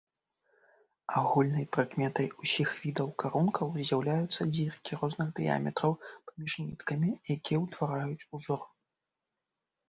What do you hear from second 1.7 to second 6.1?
прыкметай усіх відаў карункаў з'яўляюцца дзіркі розных дыяметраў